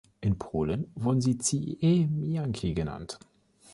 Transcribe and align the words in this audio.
In 0.21 0.39
Polen 0.39 0.91
wurden 0.95 1.21
sie 1.21 1.37
„ziemianki“ 1.37 2.73
genannt. 2.73 3.19